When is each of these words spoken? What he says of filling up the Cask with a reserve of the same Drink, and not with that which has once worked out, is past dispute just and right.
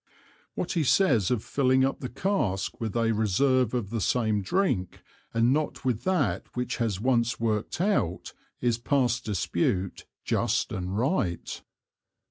What 0.55 0.71
he 0.71 0.83
says 0.83 1.29
of 1.29 1.43
filling 1.43 1.85
up 1.85 1.99
the 1.99 2.09
Cask 2.09 2.81
with 2.81 2.95
a 2.97 3.11
reserve 3.11 3.75
of 3.75 3.91
the 3.91 4.01
same 4.01 4.41
Drink, 4.41 5.03
and 5.31 5.53
not 5.53 5.85
with 5.85 6.05
that 6.05 6.47
which 6.55 6.77
has 6.77 6.99
once 6.99 7.39
worked 7.39 7.79
out, 7.79 8.33
is 8.59 8.79
past 8.79 9.25
dispute 9.25 10.07
just 10.25 10.71
and 10.71 10.97
right. 10.97 11.61